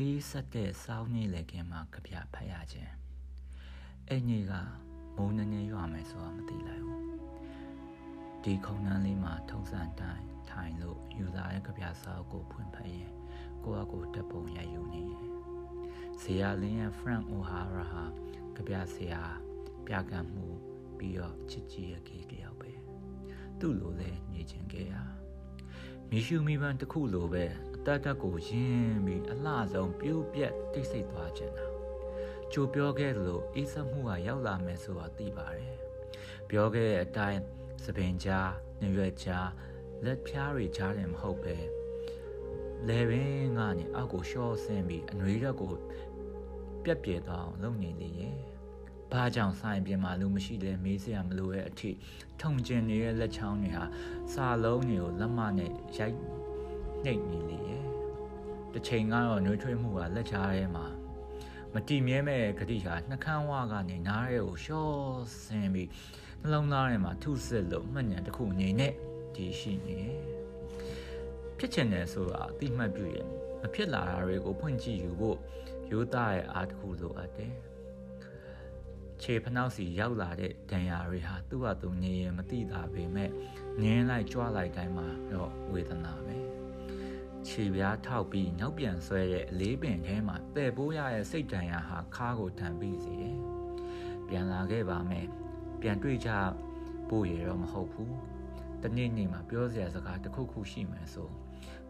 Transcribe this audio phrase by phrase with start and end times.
[0.00, 2.92] အေးဆက်တဲ့စောင်းနေလေခင်မှာကြပြဖတ်ရခြင်း
[4.08, 4.52] အဲ့ညီက
[5.16, 7.04] မုံနေနေရွာမယ်ဆိုတာမသိလိုက်ဘူး
[8.42, 13.12] ဒီခုံနှန်းလေးမှာထုံစံတိုင်းထိုင်လို့ယူလာတဲ့ကြပြစာအုပ်ကိုဖွင့်ဖတ်ရင်
[13.64, 15.26] ကိုယ့်အကိုတက်ပုံရယူနေရဲ့
[16.20, 18.04] ဇေယလင်းရဲ့ Frank O'Hara ဟာ
[18.54, 19.22] ကြပြဆရာ
[19.86, 20.46] ပြကံမှု
[20.98, 22.70] ပြီးတော့ချစ်ကြည်ရကေတယောက်ပဲ
[23.60, 24.94] သူ့လိုလဲနေခြင်းခဲ့ရ
[26.10, 27.46] မိရှုမိပန်းတစ်ခုလိုပဲ
[27.88, 31.66] အတတ်တက်ကိုရင်းပြီးအလှဆုံးပြိုးပြက်တိတ်ဆိတ်သွားခြင်းတာ
[32.52, 35.76] ကြိုပြောခဲ့လို့အေးစက်မှုကရောက်လာမယ်ဆိုတာသိပါတယ်
[36.48, 37.40] ပြောခဲ့တဲ့အတိုင်း
[37.84, 39.48] သပင်ကြားနေရွက်ကြား
[40.04, 41.56] လက်ဖြားတွေကြားတယ်မဟုတ်ပဲ
[42.88, 45.72] လေပင်ကနေအောက်ကိုရှော့ဆင်းပြီးအနှွေးရက်ကို
[46.84, 48.36] ပြက်ပြဲသွားအောင်လုပ်နေလေရဲ့
[49.12, 51.90] ဘာကြောင့်ဆိုင်ပြင်မှာလူမရှိလဲမေးစရာမလိုရဲ့အထိ
[52.40, 53.84] ထုံကျင်နေတဲ့လက်ချောင်းတွေဟာ
[54.32, 56.16] စာလုံးတွေကိုလက်မနဲ့ရိုက်
[57.06, 57.82] နှိပ်နေလေရဲ့
[58.72, 60.86] တစ်ချိန်ကတော့နှွေးထွေးမှုကလက်ချားထဲမှာ
[61.74, 64.96] မတိမြဲမဲ့ဂတိဟာနှကန်းဝါကနေနားရဲကိုရှော့
[65.44, 65.88] ဆင်းပြီး
[66.40, 68.88] နှလုံးသားထဲမှာထုစစ်လို့မှတ်ဉာဏ်တစ်ခုငြိမ်နေ
[69.34, 69.98] တည်ရှိနေ
[71.58, 73.26] ဖြစ်ချင်တယ်ဆိုတာအတိမှတ်ပြုရင်
[73.60, 75.38] မဖြစ်လာတာတွေကိုဖွင့်ကြည့်ယူဖို့
[75.90, 77.52] ရိုးသားရဲ့အားတစ်ခုလိုအပ်တယ်
[79.22, 83.30] ခြေဖနှောက်စီရောက်လာတဲ့ဒဏ်ရာတွေဟာသူ့ဟာသူနေရင်မသိတာပေမဲ့
[83.82, 86.65] ငင်းလိုက်ကြွားလိုက်တိုင်းမှာတော့ဝေဒနာပဲ
[87.48, 93.38] ခြေပြားထောက်ပြီးနောက်ပြန်ဆွဲတဲ့အလေးပင်ထဲမှာတဲ့ပိုးရရဲ့စိတ်ဒဏ်ရာဟာခါးကိုတန်ပြီးစေတယ်
[94.28, 95.26] ပြန်လာခဲ့ပါမယ်
[95.80, 96.30] ပြန်တွေ့ကြ
[97.08, 98.14] ဖို့ရတော့မဟုတ်ဘူး
[98.82, 101.28] တနေ့နေ့မှာပြောစရာစကားတစ်ခုခုရှိမယ်ဆို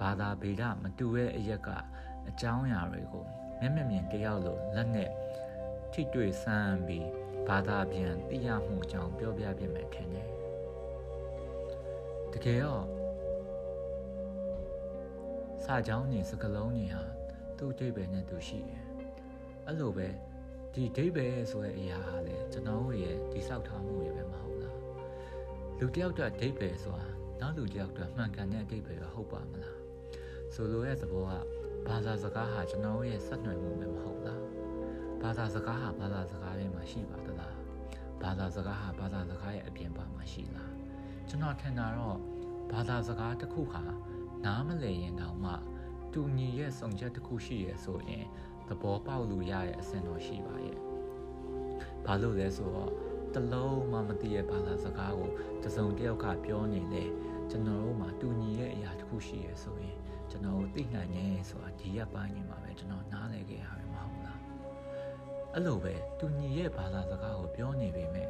[0.00, 1.68] ဘာသာဗေဒမတူတဲ့အရက်က
[2.28, 3.24] အကြောင်းအရာတွေကို
[3.60, 5.10] မျက်မျက်မြင်တယောက်လိုလက်နဲ့
[5.92, 7.08] ထိတွေ့ဆန်းပြီး
[7.48, 10.28] ဘာသာပြန်သိရမှုအကြောင်းပြောပြပြမယ်ထင်တယ်
[12.32, 12.99] တကယ်တော့စာ
[15.88, 17.02] ကြောင်းနေစကလုံးနေဟာ
[17.58, 18.82] သူ့အဓိပ္ပာယ်နဲ့သူရှိတယ်
[19.66, 20.08] အဲ့လိုပဲ
[20.72, 24.76] ဒီအဓိပ္ပာယ်ဆိုတဲ့အရာဟာလေကျွန်တော်တို့ရဲ့ဒီဆောက်ထားမှုတွေပဲမဟုတ်လား
[25.78, 27.08] လူတယောက်အတွက်အဓိပ္ပာယ်ဆိုတာ
[27.40, 29.76] နောက်လူတယောက်အတွက်မှန်ကန်တဲ့အဓိပ္ပာယ်ကဟုတ်ပါမလား
[30.54, 31.32] ဆိုလိုရဲ့သဘောက
[31.86, 34.40] ဘာသာစကားဟာကျွန်တော်တို့ရဲ့ဆက်နွယ်မှုပဲမဟုတ်လား
[35.22, 37.54] ဘာသာစကားဟာဘာသာစကားထဲမှာရှိပါသလား
[38.22, 40.72] ဘာသာစကားဟာဘာသာစကားရဲ့အပြင်ပါမှာရှိလား
[41.28, 42.18] ကျွန်တော်ထင်တာတော့
[42.72, 43.82] ဘာသာစကားတစ်ခုဟာ
[44.44, 45.52] နားမလည်ရင်တောင်မှ
[46.12, 48.24] တူညီရဲ့စုံချက်တစ်ခုရှိရဆိုရင်
[48.68, 50.78] သဘောပေါက်လို့ရတဲ့အဆင့်တော့ရှိပါရဲ့
[52.04, 52.92] ဘာလို့လဲဆိုတော့
[53.34, 55.30] တလုံးမှမသိရဲ့ဘာသာစကားကို
[55.64, 57.04] တစုံတစ်ယောက်ကပြောနေလေ
[57.50, 59.96] ကျွန်တော်တို့မှာတူညီရဲ့အရာတစ်ခုရှိရဆိုရင်
[60.30, 64.40] ကျွန်တော်တို့သိနိုင်နေဆိုတာဒီရက်ပိုင်းနေမှာပဲကျွန်တော်နားလည်ခဲ့ရမှာမဟုတ်လား
[65.54, 68.28] အဲ့လိုပဲတူညီရဲ့ဘာသာစကားကိုပြောနေပေမဲ့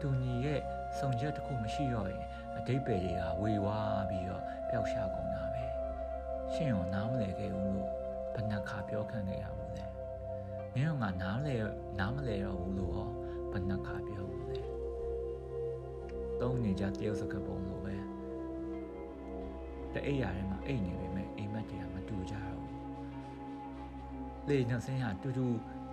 [0.00, 0.60] တူညီရဲ့
[0.98, 2.24] စုံချက်တစ်ခုမရှိတော့ရင်
[2.56, 5.47] အတိတ်ပဲတွေကဝေဝါးပြီးတော့ပျောက်ရှားကုန်တာပဲ
[6.58, 7.88] ရှင့်ရောနားမလည်ခဲ့ဘူးလို့
[8.34, 9.84] ဘယ်နှခါပြောခံခဲ့ရဘူးလဲ
[10.74, 11.54] မင်းကငါနားလေ
[11.98, 13.08] နားမလဲတော့ဘူးလို့ဟော
[13.50, 14.60] ဘယ်နှခါပြောဘူးလဲ
[16.40, 17.94] သုံးနေကြတယောက်စကားပုံလို့ပဲ
[19.92, 25.46] တဲ့အိယာထဲမှာအိတ်နေပေမဲ့အိမ်မက်တွေကမတူကြတော့ဘူးလေနှစင်းဟာတူတူ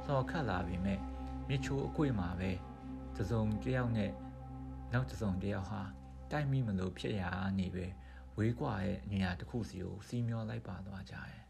[0.05, 0.99] စော်ခတ်လာပေမဲ့
[1.49, 2.51] မြချိုးအခွေမှာပဲ
[3.17, 4.11] တစုံတယောက်နဲ့
[4.93, 5.81] နောက်တစုံတယောက်ဟာ
[6.31, 7.23] တိုက်မိမလို့ဖြစ်ရ
[7.59, 7.85] နေပဲ
[8.38, 11.44] ဝေးကွာရဲ့နေရာတစ်ခုစီကိုစီးမျောလိုက်ပါသွားကြတယ်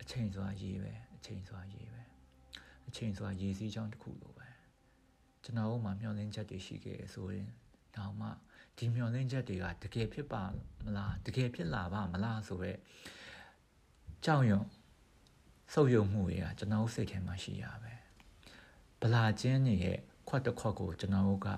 [0.00, 2.02] အချိန်စွာရေးပဲအချိန်စွာရေးပဲ
[2.88, 4.48] အချိန်စွာရေးစည်းကြောင်းတစ်ခုလိုပဲ
[5.44, 7.48] ကျွန်တော်တို့မှမျှော်လင့်ချက်တွေရှိခဲ့ဆိုရင်
[7.96, 8.28] တောင်မှ
[8.76, 10.42] ဒီမျှော်လင့်ချက်တွေကတကယ်ဖြစ်ပါ
[10.84, 12.78] မလားတကယ်ဖြစ်လာပါမလားဆိုတော့
[14.24, 14.64] ကြောက်ရွံ့
[15.72, 17.92] ဆုပ်ယုံမှုတွေကကျွန်တော်စိတ်ထဲမှာရှိရပဲ
[19.00, 19.98] ဗလာချင်းနေရဲ့
[20.28, 21.48] ခွက်တစ်ခွက်ကိုကျွန်တော်တို့က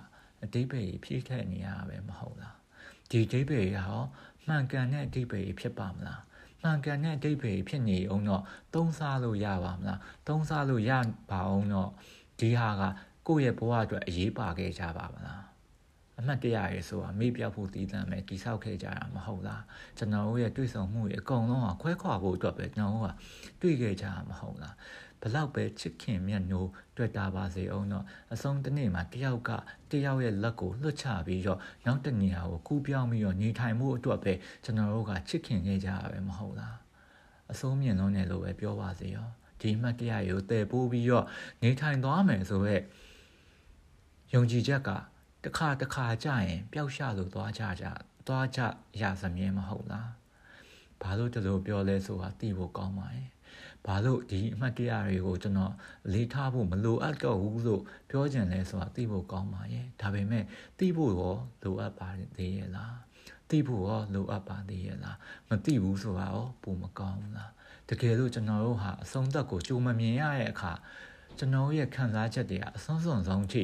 [0.43, 2.57] အတိတ်ပဲဖြည့်ထည့်နေရတာပဲမဟုတ်လား
[3.11, 4.03] ဒီအတိတ်ပဲရော
[4.47, 6.23] မှန်ကန်တဲ့အတိတ်ပဲဖြစ်ပါမလား
[6.63, 8.43] မှန်ကန်တဲ့အတိတ်ပဲဖြစ်နေအောင်တော့
[8.75, 10.93] သုံးစားလို့ရပါမလားသုံးစားလို့ရ
[11.31, 11.91] ပါအောင်တော့
[12.41, 12.83] ဒီဟာက
[13.27, 15.45] ကိုယ့်ရဲ့ဘဝအတွက်အရေးပါခဲ့ကြပါမလား
[16.19, 19.63] အမှတ်တရရဲဆိုတာမေ့ပြောက်ဖို့တည်တံ့မယ်တိဆောက်ခဲ့ကြတာမဟုတ်လား
[19.99, 24.75] ကျွန်တော်တို့ရဲ့တွေ့ဆုံမှုတွေအကုန်လုံးကခွဲခွာဖို့အတွက်ပဲကျွန်တော်တို့ကတွေ့ခဲ့ကြတာမဟုတ်လား
[25.25, 29.51] ဘလောက်ပဲချစ်ခင်မြတ်နိုးတွေ့တာပါစေအောင်တော့အဆုံးတစ်နေ့မှာတယောက်က
[29.91, 34.33] တယောက်ရဲ့လက်ကိုလွှတ်ချပြီးတော့နောက်တနေရာကိုကူးပြောင်းပြီးတော့နေထိုင်မှုအတွက်ပဲ
[34.65, 36.77] ကျွန်တော်တို့ကချစ်ခင်ခဲ့ကြရပဲမဟုတ်လား
[37.53, 39.29] အဆုံးမြင့်လုံးနဲ့လို့ပဲပြောပါစေရော
[39.61, 41.27] ဒီမှတ်တရကိုတည်ပိုးပြီးတော့
[41.63, 42.83] နေထိုင်သွားမယ်ဆိုတော့
[44.35, 44.91] ယုံကြည်ချက်က
[45.45, 47.87] တခါတခါကြာရင်ပျောက်ရှလို့သွားကြကြ
[48.27, 48.61] သွားကြ
[49.01, 50.11] ရစမြဲမဟုတ်လား
[51.03, 53.29] ဘာလို့တလို့ပြောလဲဆိုတာသိဖို့ကောင်းပါရဲ့
[53.87, 55.73] ဘာလို့ဒီအမှတ်တရတွေကိုကျွန်တော်
[56.13, 60.45] လေးထားဖို့မလိုအပ်တော့ဘူးလို့ပြောကြင်လဲဆိုတာသိဖို့ကောင်းပါရဲ့ဒါပေမဲ့
[60.79, 62.97] သိဖို့ရောလိုအပ်ပါသေးရဲ့လား
[63.51, 65.17] သိဖို့ရောလိုအပ်ပါသေးရဲ့လား
[65.49, 67.51] မသိဘူးဆိုတာရောပုံမကောင်းဘူးလား
[67.89, 70.73] တကယ်လို့ကျွန်တော်တို့ဟာအဆုံးသက်ကိုကြိုမမြင်ရတဲ့အခါ
[71.39, 73.63] ကျွန်တော်ရဲ့ခံစားချက်တွေကအဆုံးစွန်ဆုံးထိ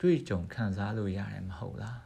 [0.00, 2.00] တွေ့ကြုံခံစားလို့ရတယ်မဟုတ်လား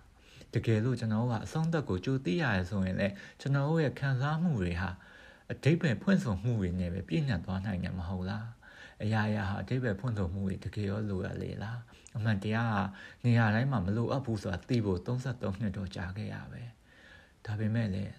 [0.55, 4.91] တကယ်လို့ကျွန်တော်ကအဆုံးသက်ကိုကြိုသိရတယ်ဆိုရင်လည်းကျွန်တော်ရဲ့ခံစားမှုတွေဟာ
[5.51, 8.47] အတိတ်ပဲဖွင့်ဆိုမှုတွေနဲ့ပဲပြည့်ညတ်သွားနိုင်တယ်မဟုတ်လား
[9.03, 11.81] အရာရာဟာအတိတ်ပဲဖွင့်ဆိုမှုတွေတကယ်ရောလိုရလေလား
[12.17, 16.63] အမှန်တရားကနေရာတိုင်းမှာမလိုအပ်ဘူးဆိုတာသိဖို့33နှစ်တော့ကြာခဲ့ရပဲ
[17.45, 18.15] ဒါပေမဲ့လည်း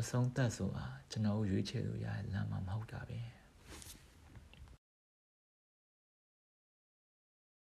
[0.00, 3.37] အဆုံးသက်ဆိုတာကျွန်တော်ရွေးချယ်လို့ရတဲ့လမ်းမှာမဟုတ်တာပဲ